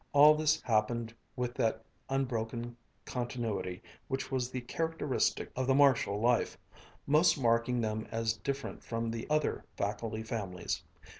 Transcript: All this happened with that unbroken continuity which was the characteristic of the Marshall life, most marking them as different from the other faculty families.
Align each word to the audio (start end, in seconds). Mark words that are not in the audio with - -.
All 0.13 0.33
this 0.33 0.59
happened 0.63 1.13
with 1.35 1.53
that 1.53 1.85
unbroken 2.09 2.75
continuity 3.05 3.83
which 4.07 4.31
was 4.31 4.49
the 4.49 4.61
characteristic 4.61 5.51
of 5.55 5.67
the 5.67 5.75
Marshall 5.75 6.19
life, 6.19 6.57
most 7.05 7.37
marking 7.39 7.81
them 7.81 8.07
as 8.09 8.33
different 8.33 8.83
from 8.83 9.11
the 9.11 9.29
other 9.29 9.63
faculty 9.77 10.23
families. 10.23 10.81